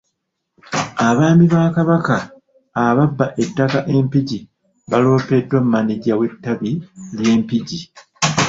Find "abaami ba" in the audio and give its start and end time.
1.07-1.61